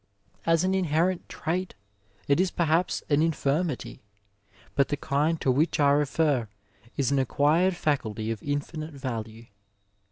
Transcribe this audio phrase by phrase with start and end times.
[0.47, 1.75] As an inherited trait
[2.27, 4.01] it is perhaps an infirmity,
[4.73, 6.47] but the kind to which I refer
[6.97, 9.45] is an acquired faculty of infinite value.